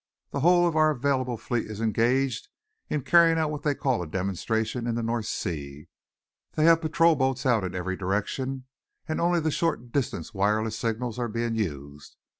[0.31, 2.47] "The whole of our available fleet is engaged
[2.89, 5.89] in carrying out what they call a demonstration in the North Sea.
[6.53, 8.65] They have patrol boats out in every direction,
[9.07, 12.17] and only the short distance wireless signals are being used.